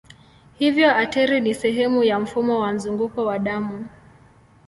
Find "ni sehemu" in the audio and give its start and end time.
1.41-2.03